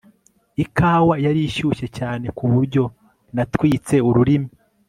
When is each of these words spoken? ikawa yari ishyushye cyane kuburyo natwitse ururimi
ikawa 0.63 1.15
yari 1.25 1.39
ishyushye 1.49 1.87
cyane 1.97 2.25
kuburyo 2.37 2.83
natwitse 3.35 3.95
ururimi 4.09 4.49